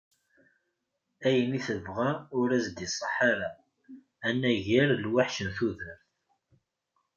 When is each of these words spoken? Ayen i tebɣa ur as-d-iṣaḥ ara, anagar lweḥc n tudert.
Ayen 1.27 1.57
i 1.59 1.61
tebɣa 1.67 2.09
ur 2.39 2.49
as-d-iṣaḥ 2.57 3.15
ara, 3.31 3.49
anagar 4.27 4.89
lweḥc 5.03 5.37
n 5.45 5.49
tudert. 5.57 6.01